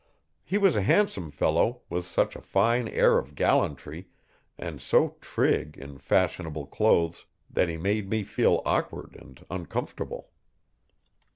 [0.43, 4.07] He was a handsome fellow, with such a fine air of gallantry
[4.57, 10.31] and so prig in fashionable clothes that he made me feel awkward and uncomfortable.